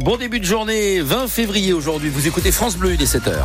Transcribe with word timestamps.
Bon 0.00 0.16
début 0.16 0.40
de 0.40 0.44
journée, 0.44 1.00
20 1.00 1.28
février 1.28 1.72
aujourd'hui. 1.72 2.10
Vous 2.10 2.26
écoutez 2.26 2.50
France 2.50 2.76
Bleu, 2.76 2.94
il 2.94 3.00
est 3.00 3.14
7h. 3.14 3.44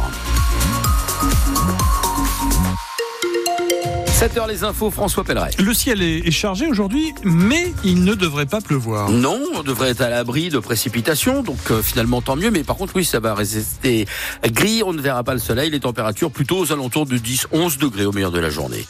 7h 4.24 4.48
les 4.48 4.64
infos, 4.64 4.90
François 4.90 5.26
Pelleret. 5.26 5.50
Le 5.60 5.74
ciel 5.74 6.02
est 6.02 6.32
chargé 6.32 6.66
aujourd'hui, 6.66 7.14
mais 7.26 7.74
il 7.84 8.06
ne 8.06 8.14
devrait 8.14 8.46
pas 8.46 8.62
pleuvoir. 8.62 9.10
Non, 9.10 9.38
on 9.54 9.64
devrait 9.64 9.90
être 9.90 10.00
à 10.00 10.08
l'abri 10.08 10.48
de 10.48 10.60
précipitations, 10.60 11.44
donc 11.44 11.60
euh, 11.72 11.82
finalement 11.82 12.22
tant 12.22 12.38
mieux. 12.38 12.50
Mais 12.50 12.64
par 12.64 12.78
contre, 12.78 12.96
oui, 12.96 13.04
ça 13.04 13.20
va 13.20 13.36
rester 13.36 14.08
gris, 14.46 14.82
on 14.82 14.94
ne 14.94 15.02
verra 15.02 15.26
pas 15.26 15.34
le 15.34 15.42
soleil. 15.42 15.72
Les 15.72 15.82
températures 15.82 16.32
plutôt 16.32 16.58
aux 16.60 16.72
alentours 16.72 17.06
de 17.06 17.18
10-11 17.18 17.78
degrés 17.80 18.06
au 18.06 18.14
meilleur 18.14 18.32
de 18.32 18.40
la 18.40 18.50
journée. 18.50 18.86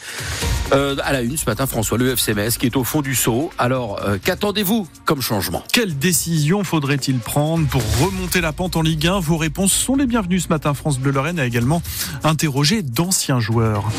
Euh, 0.72 0.94
à 1.02 1.12
la 1.12 1.22
une 1.22 1.36
ce 1.36 1.46
matin, 1.46 1.66
François, 1.66 1.98
le 1.98 2.10
FCMS 2.10 2.56
qui 2.56 2.66
est 2.66 2.76
au 2.76 2.84
fond 2.84 3.02
du 3.02 3.16
seau. 3.16 3.50
Alors, 3.58 4.00
euh, 4.04 4.18
qu'attendez-vous 4.22 4.86
comme 5.04 5.20
changement? 5.20 5.64
Quelle 5.72 5.98
décision 5.98 6.62
faudrait-il 6.62 7.18
prendre 7.18 7.66
pour 7.66 7.82
remonter 8.00 8.40
la 8.40 8.52
pente 8.52 8.76
en 8.76 8.82
Ligue 8.82 9.08
1 9.08 9.18
Vos 9.18 9.38
réponses 9.38 9.72
sont 9.72 9.96
les 9.96 10.06
bienvenues 10.06 10.38
ce 10.38 10.48
matin. 10.48 10.74
France 10.74 11.00
Bleu 11.00 11.10
Lorraine 11.10 11.40
a 11.40 11.44
également 11.44 11.82
interrogé 12.22 12.82
d'anciens 12.82 13.40
joueurs. 13.40 13.90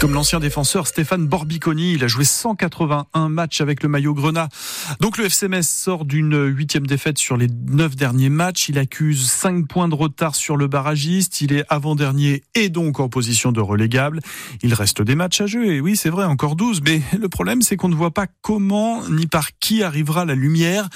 Comme 0.00 0.12
l'ancien 0.12 0.38
défenseur 0.38 0.86
Stéphane 0.86 1.26
Borbiconi, 1.26 1.94
il 1.94 2.04
a 2.04 2.08
joué 2.08 2.24
181 2.24 3.28
matchs 3.30 3.62
avec 3.62 3.82
le 3.82 3.88
maillot 3.88 4.12
Grenat. 4.12 4.48
Donc 5.00 5.16
le 5.16 5.24
FCMS 5.24 5.62
sort 5.62 6.04
d'une 6.04 6.46
huitième 6.46 6.86
défaite 6.86 7.16
sur 7.16 7.38
les 7.38 7.46
neuf 7.68 7.96
derniers 7.96 8.28
matchs. 8.28 8.68
Il 8.68 8.78
accuse 8.78 9.30
5 9.30 9.66
points 9.66 9.88
de 9.88 9.94
retard 9.94 10.34
sur 10.34 10.58
le 10.58 10.66
barragiste. 10.66 11.40
Il 11.40 11.54
est 11.54 11.64
avant-dernier 11.70 12.42
et 12.54 12.68
donc 12.68 13.00
en 13.00 13.08
position 13.08 13.50
de 13.50 13.60
relégable. 13.60 14.20
Il 14.62 14.74
reste 14.74 15.00
des 15.00 15.14
matchs 15.14 15.40
à 15.40 15.46
jouer. 15.46 15.76
Et 15.76 15.80
oui, 15.80 15.96
c'est 15.96 16.10
vrai, 16.10 16.24
encore 16.24 16.56
12. 16.56 16.82
Mais 16.84 17.00
le 17.18 17.28
problème, 17.30 17.62
c'est 17.62 17.76
qu'on 17.76 17.88
ne 17.88 17.94
voit 17.94 18.12
pas 18.12 18.26
comment 18.42 19.08
ni 19.08 19.26
par 19.26 19.56
qui 19.58 19.82
arrivera 19.82 20.26
la 20.26 20.34
lumière. 20.34 20.88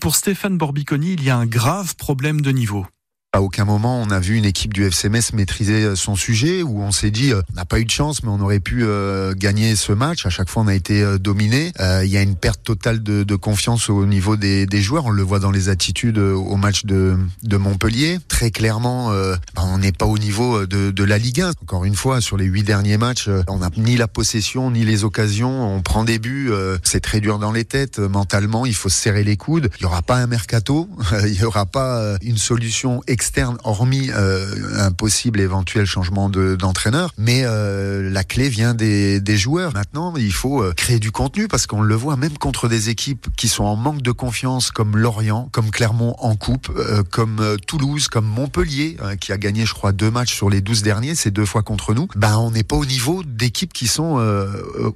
Pour 0.00 0.14
Stéphane 0.14 0.58
Borbiconi, 0.58 1.14
il 1.14 1.24
y 1.24 1.30
a 1.30 1.36
un 1.36 1.46
grave 1.46 1.96
problème 1.96 2.40
de 2.40 2.52
niveau. 2.52 2.86
À 3.34 3.42
aucun 3.42 3.64
moment 3.64 4.00
on 4.00 4.10
a 4.10 4.20
vu 4.20 4.36
une 4.36 4.44
équipe 4.44 4.72
du 4.72 4.84
FCMS 4.84 5.32
maîtriser 5.32 5.82
euh, 5.82 5.96
son 5.96 6.14
sujet 6.14 6.62
où 6.62 6.82
on 6.82 6.92
s'est 6.92 7.10
dit 7.10 7.32
euh, 7.32 7.42
on 7.50 7.56
n'a 7.56 7.64
pas 7.64 7.80
eu 7.80 7.84
de 7.84 7.90
chance 7.90 8.22
mais 8.22 8.28
on 8.28 8.38
aurait 8.38 8.60
pu 8.60 8.84
euh, 8.84 9.34
gagner 9.36 9.74
ce 9.74 9.90
match. 9.90 10.24
À 10.24 10.30
chaque 10.30 10.48
fois 10.48 10.62
on 10.62 10.68
a 10.68 10.74
été 10.74 11.04
dominé. 11.18 11.72
Il 11.80 12.08
y 12.08 12.16
a 12.16 12.22
une 12.22 12.36
perte 12.36 12.62
totale 12.62 13.02
de, 13.02 13.24
de 13.24 13.34
confiance 13.34 13.90
au 13.90 14.06
niveau 14.06 14.36
des, 14.36 14.66
des, 14.66 14.80
joueurs. 14.80 15.06
On 15.06 15.10
le 15.10 15.22
voit 15.24 15.40
dans 15.40 15.50
les 15.50 15.68
attitudes 15.68 16.18
au 16.18 16.54
match 16.56 16.84
de, 16.84 17.16
de 17.42 17.56
Montpellier. 17.56 18.18
Très 18.28 18.52
clairement, 18.52 19.10
bah, 19.10 19.62
on 19.64 19.78
n'est 19.78 19.92
pas 19.92 20.06
au 20.06 20.18
niveau 20.18 20.66
de, 20.66 20.90
de, 20.92 21.04
la 21.04 21.18
Ligue 21.18 21.40
1. 21.40 21.50
Encore 21.62 21.84
une 21.84 21.94
fois, 21.96 22.20
sur 22.20 22.36
les 22.36 22.44
huit 22.44 22.62
derniers 22.62 22.98
matchs, 22.98 23.28
on 23.48 23.58
n'a 23.58 23.70
ni 23.76 23.96
la 23.96 24.06
possession 24.06 24.70
ni 24.70 24.84
les 24.84 25.04
occasions. 25.04 25.74
On 25.74 25.82
prend 25.82 26.04
des 26.04 26.18
buts, 26.18 26.50
c'est 26.82 27.00
très 27.00 27.20
dur 27.20 27.38
dans 27.38 27.52
les 27.52 27.64
têtes. 27.64 27.98
Mentalement, 27.98 28.66
il 28.66 28.74
faut 28.74 28.88
se 28.88 29.00
serrer 29.00 29.24
les 29.24 29.36
coudes. 29.36 29.70
Il 29.78 29.82
y 29.82 29.86
aura 29.86 30.02
pas 30.02 30.16
un 30.16 30.26
mercato, 30.26 30.88
il 31.24 31.40
y 31.40 31.44
aura 31.44 31.66
pas 31.66 32.16
une 32.22 32.38
solution 32.38 33.02
externe, 33.24 33.56
hormis 33.64 34.10
euh, 34.10 34.84
un 34.84 34.90
possible 34.92 35.40
éventuel 35.40 35.86
changement 35.86 36.28
d'entraîneur. 36.28 37.10
mais 37.16 37.40
euh, 37.44 38.10
la 38.10 38.22
clé 38.22 38.50
vient 38.50 38.74
des, 38.74 39.36
joueurs. 39.38 39.72
Maintenant, 39.72 40.14
il 40.16 40.32
faut 40.32 40.62
euh, 40.62 40.74
créer 40.74 40.98
du 40.98 41.10
contenu 41.10 41.48
parce 41.48 41.66
qu'on 41.66 41.80
le 41.80 41.94
voit 41.94 42.16
même 42.16 42.36
contre 42.36 42.68
des 42.68 42.90
équipes 42.90 43.28
qui 43.34 43.48
sont 43.48 43.64
en 43.64 43.76
manque 43.76 44.02
de 44.02 44.12
confiance, 44.12 44.70
comme 44.70 44.98
Lorient, 44.98 45.48
comme 45.52 45.70
Clermont 45.70 46.14
en 46.18 46.36
coupe, 46.36 46.70
comme 47.10 47.56
Toulouse, 47.66 48.08
comme 48.08 48.26
Montpellier, 48.26 48.98
qui 49.20 49.32
a 49.32 49.38
gagné, 49.38 49.64
je 49.64 49.72
crois, 49.72 49.92
deux 49.92 50.10
matchs 50.10 50.34
sur 50.34 50.50
les 50.50 50.60
douze 50.60 50.82
derniers, 50.82 51.14
c'est 51.14 51.30
deux 51.30 51.46
fois 51.46 51.62
contre 51.62 51.94
nous. 51.94 52.08
Ben, 52.16 52.36
on 52.36 52.50
n'est 52.50 52.62
pas 52.62 52.76
au 52.76 52.84
niveau 52.84 53.22
d'équipes 53.24 53.72
qui 53.72 53.86
sont 53.86 54.22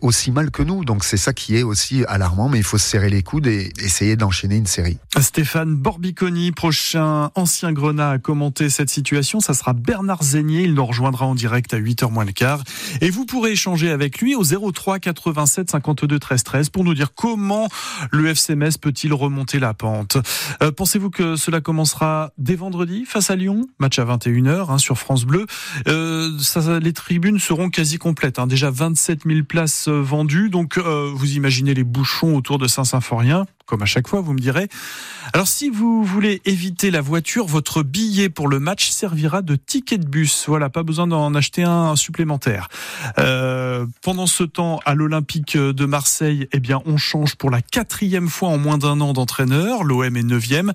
aussi 0.03 0.31
mal 0.31 0.51
que 0.51 0.63
nous. 0.63 0.85
Donc 0.85 1.05
c'est 1.05 1.17
ça 1.17 1.33
qui 1.33 1.57
est 1.57 1.63
aussi 1.63 2.05
alarmant, 2.07 2.51
mais 2.51 2.59
il 2.59 2.65
faut 2.65 2.79
se 2.79 2.87
serrer 2.87 3.09
les 3.09 3.23
coudes 3.23 3.47
et 3.47 3.73
essayer 3.83 4.17
d'enchaîner 4.17 4.57
une 4.57 4.67
série. 4.67 4.99
Stéphane 5.19 5.75
Borbiconi, 5.75 6.53
prochain 6.53 7.31
ancien 7.35 7.73
Grenat 7.73 8.18
commenter 8.19 8.71
cette 8.71 8.91
situation, 8.91 9.41
ça 9.41 9.55
sera 9.55 9.73
Bernard 9.73 10.23
Zégnier. 10.23 10.63
Il 10.63 10.75
nous 10.75 10.85
rejoindra 10.85 11.27
en 11.27 11.35
direct 11.35 11.75
à 11.75 11.79
8h 11.79 12.11
moins 12.11 12.25
le 12.25 12.33
quart. 12.33 12.63
Et 13.01 13.11
vous 13.11 13.25
pourrez 13.25 13.53
échanger 13.53 13.91
avec 13.91 14.21
lui 14.21 14.35
au 14.35 14.43
03 14.45 14.99
87 14.99 15.71
52 15.71 16.19
13 16.19 16.45
13 16.45 16.69
pour 16.71 16.85
nous 16.85 16.95
dire 16.95 17.15
comment 17.15 17.69
le 18.11 18.29
FCMS 18.29 18.79
peut-il 18.81 19.13
remonter 19.13 19.59
la 19.59 19.75
pente. 19.75 20.19
Euh, 20.63 20.73
pensez-vous 20.73 21.11
que 21.11 21.37
cela 21.37 21.61
commencera 21.61 22.33
dès 22.39 22.57
vendredi 22.57 23.05
face 23.05 23.31
à 23.31 23.37
Lyon? 23.37 23.69
Match 23.79 23.99
à 23.99 24.05
21h 24.05 24.71
hein, 24.71 24.79
sur 24.79 24.99
France 24.99 25.25
Bleu. 25.25 25.47
Euh, 25.87 26.31
les 26.81 26.93
tribunes 26.93 27.39
seront 27.39 27.71
quasi 27.71 27.99
complètes. 27.99 28.39
Hein. 28.39 28.47
Déjà 28.47 28.71
27 28.71 29.21
000 29.27 29.43
places 29.45 29.89
euh, 29.89 30.01
vendues. 30.01 30.51
Donc 30.51 30.79
vous 30.79 31.33
imaginez 31.33 31.75
les 31.75 31.85
bouchons 31.85 32.37
autour 32.37 32.59
de 32.59 32.67
Saint-Symphorien 32.67 33.47
comme 33.69 33.83
à 33.83 33.87
chaque 33.87 34.09
fois, 34.09 34.23
vous 34.23 34.33
me 34.33 34.39
direz. 34.39 34.69
Alors, 35.35 35.47
si 35.47 35.69
vous 35.69 36.03
voulez 36.03 36.41
éviter 36.47 36.91
la 36.91 37.03
voiture, 37.03 37.47
votre 37.47 37.83
billet 37.83 38.31
pour 38.31 38.49
le 38.49 38.59
match 38.59 38.89
servira 38.89 39.43
de 39.43 39.57
ticket 39.57 39.99
de 39.99 40.07
bus. 40.07 40.47
Voilà, 40.49 40.71
pas 40.71 40.83
besoin 40.83 41.07
d'en 41.07 41.35
acheter 41.35 41.65
un 41.65 41.95
supplémentaire. 41.95 42.69
Euh, 43.19 43.87
pendant 44.03 44.27
ce 44.27 44.43
temps, 44.43 44.81
à 44.87 44.95
l'Olympique 44.95 45.57
de 45.57 45.85
Marseille, 45.85 46.49
eh 46.53 46.61
bien, 46.61 46.81
on 46.87 46.97
change 46.97 47.37
pour 47.37 47.51
la 47.51 47.61
quatrième 47.61 48.29
fois 48.29 48.49
en 48.49 48.57
moins 48.57 48.79
d'un 48.79 49.03
an 49.03 49.13
d'entraîneur. 49.13 49.85
L'OM 49.85 50.17
est 50.17 50.23
neuvième 50.23 50.73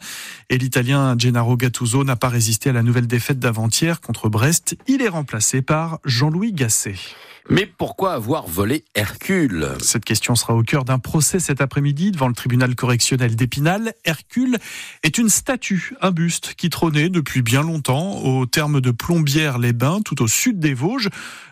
et 0.52 0.60
l'Italien 0.60 1.16
Gennaro 1.18 1.58
Gattuso 1.58 2.04
n'a 2.04 2.16
pas 2.16 2.30
résisté 2.30 2.70
à 2.70 2.74
la 2.74 2.84
nouvelle 2.84 3.08
défaite 3.08 3.40
d'avant-hier 3.40 4.02
contre 4.02 4.30
Brest. 4.30 4.78
Il 4.88 5.02
est 5.02 5.10
remplacé 5.10 5.64
par 5.64 5.98
Jean-Louis 6.06 6.54
Gasset. 6.54 6.96
Mais 7.50 7.66
pourquoi 7.66 8.14
avoir 8.14 8.48
volé 8.48 8.86
Hercule? 8.96 9.70
Cette 9.82 10.06
question 10.06 10.36
sera 10.36 10.56
au 10.56 10.64
cœur 10.64 10.86
d'un 10.86 11.00
procès 11.00 11.40
cet 11.40 11.60
après-midi 11.60 12.12
devant 12.12 12.28
le 12.30 12.34
tribunal 12.34 12.74
correctionnel 12.76 13.36
d'Épinal. 13.36 13.94
Hercule 14.06 14.58
est 15.04 15.18
une 15.18 15.30
statue, 15.30 15.94
un 16.02 16.12
buste 16.12 16.54
qui 16.56 16.70
trônait 16.70 17.10
depuis 17.10 17.42
bien 17.42 17.62
longtemps 17.62 18.22
au 18.24 18.46
terme 18.46 18.80
de 18.80 18.92
Plombières-les-Bains, 18.92 20.02
tout 20.06 20.22
au 20.22 20.28
sud 20.28 20.60
des 20.60 20.74
Vosges, 20.74 21.10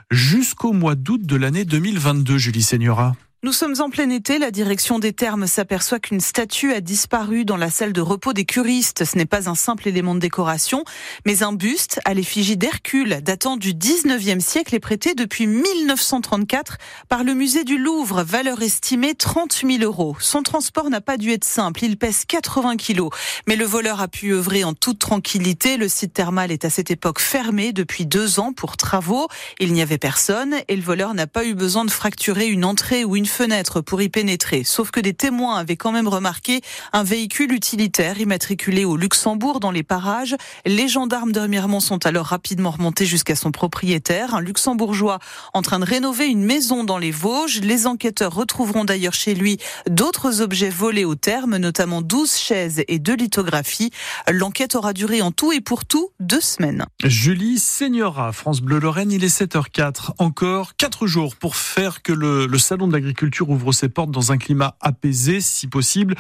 jusqu'au 0.10 0.72
mois 0.72 0.96
d'août 0.96 1.26
de 1.26 1.36
l'année 1.36 1.66
2022, 1.66 2.38
Julie 2.38 2.64
Seigneura. 2.64 3.16
Nous 3.44 3.54
sommes 3.54 3.74
en 3.80 3.90
plein 3.90 4.12
été. 4.12 4.38
La 4.38 4.52
direction 4.52 5.00
des 5.00 5.14
termes 5.14 5.48
s'aperçoit 5.48 6.00
qu'une 6.00 6.20
statue 6.20 6.74
a 6.74 6.80
disparu 6.80 7.44
dans 7.44 7.58
la 7.58 7.72
salle 7.72 7.92
de 7.92 8.00
repos 8.00 8.34
des 8.34 8.46
curistes. 8.46 9.04
Ce 9.04 9.18
n'est 9.18 9.26
pas 9.26 9.50
un 9.50 9.56
simple 9.56 9.88
élément 9.88 10.14
de 10.14 10.20
décoration, 10.20 10.84
mais 11.26 11.42
un 11.42 11.52
buste 11.52 12.00
à 12.06 12.14
l'effigie 12.14 12.56
d'Hercule, 12.56 13.22
datant 13.24 13.58
du 13.58 13.74
19e 13.74 14.42
siècle 14.42 14.76
et 14.76 14.80
prêté 14.80 15.16
depuis 15.16 15.48
1934 15.48 16.78
par 17.10 17.24
le 17.24 17.34
musée 17.34 17.64
du 17.64 17.80
Louvre, 17.80 18.22
valeur 18.22 18.62
estimée 18.62 19.16
30 19.16 19.64
000 19.68 19.82
euros. 19.82 20.16
Son 20.20 20.44
transport 20.44 20.92
n'a 20.92 21.02
pas 21.02 21.18
dû 21.18 21.32
être 21.32 21.44
simple. 21.44 21.84
Il 21.84 21.98
pèse 21.98 22.26
80 22.26 22.78
kilos. 22.78 23.10
Mais 23.48 23.56
le 23.56 23.66
voleur 23.66 24.02
a 24.02 24.08
pu 24.08 24.36
œuvrer 24.36 24.64
en 24.64 24.74
toute 24.74 25.00
tranquillité. 25.00 25.78
Le 25.78 25.88
site 25.88 26.14
thermal 26.14 26.52
est 26.52 26.64
à 26.64 26.70
cette 26.70 26.92
époque 26.92 27.20
fermé 27.20 27.74
depuis 27.74 28.06
deux 28.06 28.40
ans 28.40 28.54
pour 28.54 28.78
travaux. 28.78 29.30
Il 29.60 29.74
n'y 29.74 29.82
avait 29.82 29.98
personne 29.98 30.58
et 30.68 30.76
le 30.76 30.84
voleur 30.84 31.16
n'a 31.16 31.26
pas 31.26 31.44
eu 31.44 31.56
besoin 31.56 31.86
de 31.86 31.92
fracturer 31.92 32.46
une 32.46 32.66
entrée 32.66 33.04
ou 33.04 33.16
une 33.16 33.31
fenêtre 33.32 33.82
pour 33.82 34.02
y 34.02 34.10
pénétrer. 34.10 34.64
Sauf 34.64 34.92
que 34.92 35.00
des 35.00 35.14
témoins 35.14 35.56
avaient 35.56 35.78
quand 35.78 35.94
même 35.94 36.08
remarqué 36.08 36.62
un 36.92 37.04
véhicule 37.04 37.54
utilitaire 37.54 38.20
immatriculé 38.20 38.86
au 38.86 38.98
Luxembourg 38.98 39.60
dans 39.60 39.72
les 39.72 39.84
parages. 39.84 40.36
Les 40.66 40.90
gendarmes 40.90 41.32
de 41.32 41.40
Remiremont 41.40 41.80
sont 41.80 42.06
alors 42.06 42.28
rapidement 42.28 42.72
remontés 42.72 43.06
jusqu'à 43.06 43.36
son 43.36 43.52
propriétaire, 43.52 44.36
un 44.36 44.42
luxembourgeois 44.42 45.20
en 45.54 45.62
train 45.62 45.80
de 45.80 45.86
rénover 45.86 46.28
une 46.28 46.44
maison 46.44 46.84
dans 46.84 46.98
les 46.98 47.12
Vosges. 47.12 47.62
Les 47.62 47.88
enquêteurs 47.88 48.36
retrouveront 48.36 48.84
d'ailleurs 48.84 49.14
chez 49.14 49.34
lui 49.34 49.58
d'autres 49.90 50.42
objets 50.42 50.70
volés 50.70 51.06
au 51.06 51.16
terme, 51.16 51.56
notamment 51.56 52.02
12 52.02 52.36
chaises 52.36 52.84
et 52.90 53.00
deux 53.00 53.16
lithographies. 53.16 53.92
L'enquête 54.30 54.76
aura 54.76 54.92
duré 54.92 55.22
en 55.22 55.32
tout 55.32 55.54
et 55.54 55.62
pour 55.62 55.86
tout 55.86 56.10
deux 56.20 56.42
semaines. 56.42 56.86
Julie 57.04 57.60
Seigneura, 57.60 58.34
France 58.34 58.62
Bleu 58.62 58.80
Lorraine, 58.80 59.12
il 59.12 59.24
est 59.24 59.42
7h04. 59.42 60.12
Encore 60.18 60.76
quatre 60.76 61.08
jours 61.08 61.38
pour 61.38 61.56
faire 61.56 62.02
que 62.02 62.12
le 62.12 62.58
salon 62.58 62.90
de 62.90 62.94
l'agriculture 62.94 63.21
culture 63.22 63.52
ouvre 63.52 63.72
ses 63.72 63.88
portes 63.88 64.10
dans 64.10 64.32
un 64.32 64.40
climat 64.40 64.74
apaisé, 64.82 65.42
si 65.42 65.68
possible. 65.68 66.16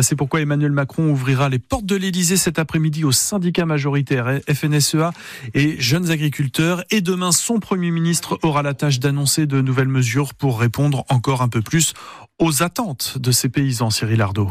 C'est 0.00 0.16
pourquoi 0.16 0.40
Emmanuel 0.40 0.72
Macron 0.72 1.08
ouvrira 1.08 1.48
les 1.48 1.60
portes 1.60 1.86
de 1.86 1.94
l'Elysée 1.94 2.36
cet 2.36 2.58
après-midi 2.58 3.04
aux 3.04 3.12
syndicats 3.12 3.66
majoritaires 3.66 4.40
FNSEA 4.52 5.12
et 5.54 5.80
jeunes 5.80 6.10
agriculteurs. 6.10 6.82
Et 6.90 7.02
demain, 7.02 7.30
son 7.30 7.60
Premier 7.60 7.92
ministre 7.92 8.36
aura 8.42 8.64
la 8.64 8.74
tâche 8.74 8.98
d'annoncer 8.98 9.46
de 9.46 9.60
nouvelles 9.60 9.86
mesures 9.86 10.34
pour 10.34 10.58
répondre 10.58 11.04
encore 11.08 11.40
un 11.40 11.48
peu 11.48 11.62
plus 11.62 11.94
aux 12.40 12.64
attentes 12.64 13.18
de 13.18 13.30
ces 13.30 13.48
paysans, 13.48 13.90
Cyril 13.90 14.20
Ardo. 14.20 14.50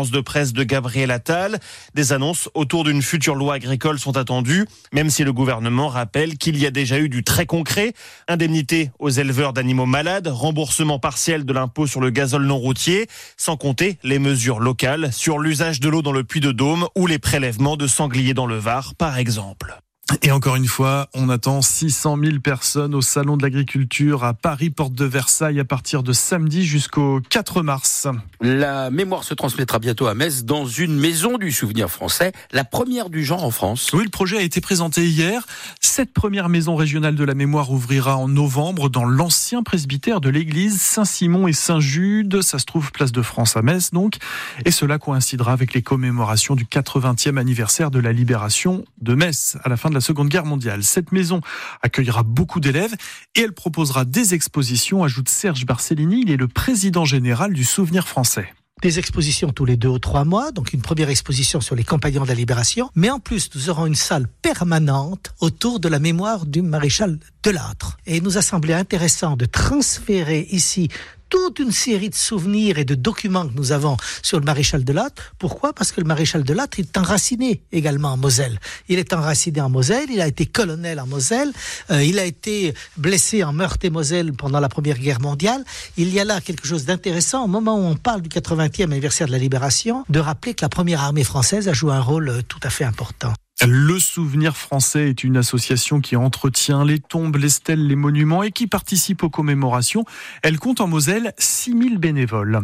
de 0.09 0.21
presse 0.21 0.53
de 0.53 0.63
Gabriel 0.63 1.11
Attal. 1.11 1.59
Des 1.93 2.13
annonces 2.13 2.49
autour 2.55 2.83
d'une 2.83 3.03
future 3.03 3.35
loi 3.35 3.53
agricole 3.53 3.99
sont 3.99 4.17
attendues, 4.17 4.65
même 4.91 5.11
si 5.11 5.23
le 5.23 5.33
gouvernement 5.33 5.87
rappelle 5.87 6.37
qu'il 6.37 6.57
y 6.57 6.65
a 6.65 6.71
déjà 6.71 6.97
eu 6.97 7.09
du 7.09 7.23
très 7.23 7.45
concret. 7.45 7.93
Indemnité 8.27 8.89
aux 8.97 9.09
éleveurs 9.09 9.53
d'animaux 9.53 9.85
malades, 9.85 10.27
remboursement 10.27 10.97
partiel 10.97 11.45
de 11.45 11.53
l'impôt 11.53 11.85
sur 11.85 12.01
le 12.01 12.09
gazole 12.09 12.45
non 12.45 12.57
routier, 12.57 13.07
sans 13.37 13.57
compter 13.57 13.99
les 14.03 14.17
mesures 14.17 14.59
locales 14.59 15.13
sur 15.13 15.37
l'usage 15.37 15.79
de 15.79 15.89
l'eau 15.89 16.01
dans 16.01 16.13
le 16.13 16.23
puits 16.23 16.39
de 16.39 16.51
Dôme 16.51 16.87
ou 16.95 17.05
les 17.05 17.19
prélèvements 17.19 17.77
de 17.77 17.85
sangliers 17.85 18.33
dans 18.33 18.47
le 18.47 18.57
Var, 18.57 18.95
par 18.95 19.17
exemple. 19.17 19.77
Et 20.21 20.31
encore 20.31 20.55
une 20.55 20.67
fois, 20.67 21.07
on 21.13 21.29
attend 21.29 21.61
600 21.61 22.17
000 22.21 22.39
personnes 22.39 22.93
au 22.95 23.01
Salon 23.01 23.37
de 23.37 23.43
l'Agriculture 23.43 24.23
à 24.23 24.33
Paris, 24.33 24.69
porte 24.69 24.93
de 24.93 25.05
Versailles, 25.05 25.59
à 25.59 25.65
partir 25.65 26.03
de 26.03 26.11
samedi 26.11 26.65
jusqu'au 26.65 27.21
4 27.29 27.61
mars. 27.61 28.07
La 28.41 28.91
mémoire 28.91 29.23
se 29.23 29.33
transmettra 29.33 29.79
bientôt 29.79 30.07
à 30.07 30.13
Metz 30.13 30.43
dans 30.43 30.65
une 30.65 30.97
maison 30.97 31.37
du 31.37 31.51
souvenir 31.51 31.89
français, 31.89 32.33
la 32.51 32.63
première 32.63 33.09
du 33.09 33.23
genre 33.23 33.43
en 33.43 33.51
France. 33.51 33.91
Oui, 33.93 34.03
le 34.03 34.09
projet 34.09 34.37
a 34.37 34.41
été 34.41 34.59
présenté 34.59 35.07
hier. 35.07 35.45
Cette 35.79 36.13
première 36.13 36.49
maison 36.49 36.75
régionale 36.75 37.15
de 37.15 37.23
la 37.23 37.33
mémoire 37.33 37.71
ouvrira 37.71 38.17
en 38.17 38.27
novembre 38.27 38.89
dans 38.89 39.05
l'ancien 39.05 39.63
presbytère 39.63 40.19
de 40.19 40.29
l'église 40.29 40.81
Saint-Simon 40.81 41.47
et 41.47 41.53
Saint-Jude. 41.53 42.41
Ça 42.41 42.59
se 42.59 42.65
trouve 42.65 42.91
place 42.91 43.11
de 43.11 43.21
France 43.21 43.55
à 43.55 43.61
Metz, 43.61 43.91
donc. 43.91 44.17
Et 44.65 44.71
cela 44.71 44.99
coïncidera 44.99 45.53
avec 45.53 45.73
les 45.73 45.81
commémorations 45.81 46.55
du 46.55 46.65
80e 46.65 47.37
anniversaire 47.37 47.91
de 47.91 47.99
la 47.99 48.11
libération 48.11 48.83
de 49.01 49.15
Metz 49.15 49.57
à 49.63 49.69
la 49.69 49.77
fin 49.77 49.89
de 49.89 49.95
la 49.95 50.00
Seconde 50.01 50.29
Guerre 50.29 50.45
mondiale. 50.45 50.83
Cette 50.83 51.11
maison 51.11 51.41
accueillera 51.81 52.23
beaucoup 52.23 52.59
d'élèves 52.59 52.93
et 53.35 53.41
elle 53.41 53.53
proposera 53.53 54.05
des 54.05 54.33
expositions, 54.33 55.03
ajoute 55.03 55.29
Serge 55.29 55.65
Barcellini, 55.65 56.21
il 56.21 56.31
est 56.31 56.37
le 56.37 56.47
président 56.47 57.05
général 57.05 57.53
du 57.53 57.63
Souvenir 57.63 58.07
français 58.07 58.53
des 58.81 58.99
expositions 58.99 59.51
tous 59.51 59.65
les 59.65 59.77
deux 59.77 59.89
ou 59.89 59.99
trois 59.99 60.25
mois, 60.25 60.51
donc 60.51 60.73
une 60.73 60.81
première 60.81 61.09
exposition 61.09 61.61
sur 61.61 61.75
les 61.75 61.83
compagnons 61.83 62.23
de 62.23 62.27
la 62.27 62.33
libération, 62.33 62.89
mais 62.95 63.09
en 63.09 63.19
plus 63.19 63.49
nous 63.55 63.69
aurons 63.69 63.85
une 63.85 63.95
salle 63.95 64.27
permanente 64.41 65.33
autour 65.39 65.79
de 65.79 65.87
la 65.87 65.99
mémoire 65.99 66.45
du 66.45 66.61
maréchal 66.61 67.19
Delattre. 67.43 67.97
Et 68.07 68.17
il 68.17 68.23
nous 68.23 68.37
a 68.37 68.41
semblé 68.41 68.73
intéressant 68.73 69.37
de 69.37 69.45
transférer 69.45 70.47
ici 70.49 70.89
toute 71.31 71.59
une 71.59 71.71
série 71.71 72.09
de 72.09 72.15
souvenirs 72.15 72.77
et 72.77 72.83
de 72.83 72.93
documents 72.93 73.47
que 73.47 73.53
nous 73.55 73.71
avons 73.71 73.95
sur 74.21 74.37
le 74.37 74.45
maréchal 74.45 74.83
de 74.83 74.91
Lattre. 74.93 75.33
Pourquoi? 75.39 75.71
Parce 75.71 75.93
que 75.93 76.01
le 76.01 76.05
maréchal 76.05 76.43
de 76.43 76.53
Lattre 76.53 76.79
est 76.79 76.97
enraciné 76.97 77.61
également 77.71 78.09
en 78.09 78.17
Moselle. 78.17 78.59
Il 78.89 78.99
est 78.99 79.13
enraciné 79.13 79.61
en 79.61 79.69
Moselle, 79.69 80.09
il 80.11 80.19
a 80.19 80.27
été 80.27 80.45
colonel 80.45 80.99
en 80.99 81.07
Moselle, 81.07 81.51
euh, 81.89 82.03
il 82.03 82.19
a 82.19 82.25
été 82.25 82.73
blessé 82.97 83.45
en 83.45 83.53
Meurthe-et-Moselle 83.53 84.33
pendant 84.33 84.59
la 84.59 84.67
Première 84.67 84.99
Guerre 84.99 85.21
mondiale. 85.21 85.63
Il 85.95 86.13
y 86.13 86.19
a 86.19 86.25
là 86.25 86.41
quelque 86.41 86.67
chose 86.67 86.83
d'intéressant 86.83 87.45
au 87.45 87.47
moment 87.47 87.77
où 87.77 87.85
on 87.85 87.95
parle 87.95 88.21
du 88.21 88.29
80e 88.29 88.83
anniversaire 88.83 89.27
de 89.27 89.31
la 89.31 89.37
libération, 89.37 90.03
de 90.09 90.19
rappeler 90.19 90.53
que 90.53 90.65
la 90.65 90.69
première 90.69 91.01
armée 91.01 91.23
française 91.23 91.69
a 91.69 91.73
joué 91.73 91.93
un 91.93 92.01
rôle 92.01 92.27
euh, 92.27 92.41
tout 92.45 92.59
à 92.61 92.69
fait 92.69 92.83
important. 92.83 93.33
Le 93.67 93.99
Souvenir 93.99 94.57
français 94.57 95.09
est 95.09 95.23
une 95.23 95.37
association 95.37 96.01
qui 96.01 96.15
entretient 96.15 96.83
les 96.83 96.97
tombes, 96.99 97.35
les 97.35 97.49
stèles, 97.49 97.85
les 97.85 97.95
monuments 97.95 98.41
et 98.41 98.51
qui 98.51 98.65
participe 98.65 99.21
aux 99.21 99.29
commémorations. 99.29 100.03
Elle 100.41 100.57
compte 100.57 100.81
en 100.81 100.87
Moselle 100.87 101.33
6000 101.37 101.99
bénévoles. 101.99 102.61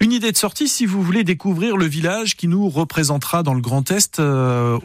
Une 0.00 0.12
idée 0.12 0.32
de 0.32 0.36
sortie 0.36 0.68
si 0.68 0.84
vous 0.84 1.02
voulez 1.02 1.24
découvrir 1.24 1.78
le 1.78 1.86
village 1.86 2.36
qui 2.36 2.48
nous 2.48 2.68
représentera 2.68 3.42
dans 3.42 3.54
le 3.54 3.62
Grand 3.62 3.90
Est 3.90 4.20
euh, 4.20 4.78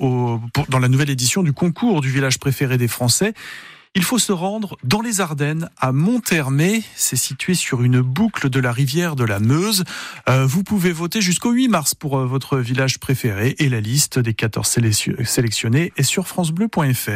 dans 0.69 0.79
la 0.79 0.87
nouvelle 0.87 1.09
édition 1.09 1.43
du 1.43 1.51
concours 1.51 1.99
du 1.99 2.09
village 2.09 2.39
préféré 2.39 2.77
des 2.77 2.87
Français. 2.87 3.33
Il 3.93 4.03
faut 4.03 4.19
se 4.19 4.31
rendre 4.31 4.77
dans 4.85 5.01
les 5.01 5.19
Ardennes, 5.19 5.69
à 5.77 5.91
Monthermé. 5.91 6.81
C'est 6.95 7.17
situé 7.17 7.55
sur 7.55 7.83
une 7.83 7.99
boucle 7.99 8.49
de 8.49 8.61
la 8.61 8.71
rivière 8.71 9.17
de 9.17 9.25
la 9.25 9.41
Meuse. 9.41 9.83
Euh, 10.29 10.45
vous 10.45 10.63
pouvez 10.63 10.93
voter 10.93 11.19
jusqu'au 11.19 11.51
8 11.51 11.67
mars 11.67 11.93
pour 11.93 12.17
euh, 12.17 12.25
votre 12.25 12.57
village 12.57 12.99
préféré 12.99 13.53
et 13.59 13.67
la 13.67 13.81
liste 13.81 14.17
des 14.17 14.33
14 14.33 14.65
sélectionnés 15.25 15.91
est 15.97 16.03
sur 16.03 16.25
francebleu.fr. 16.25 17.09